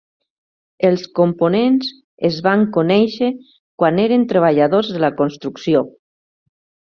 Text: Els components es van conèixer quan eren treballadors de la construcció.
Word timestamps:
Els 0.87 1.01
components 1.19 1.91
es 2.29 2.39
van 2.47 2.63
conèixer 2.77 3.29
quan 3.83 4.01
eren 4.07 4.25
treballadors 4.33 4.91
de 4.97 5.05
la 5.05 5.13
construcció. 5.21 5.85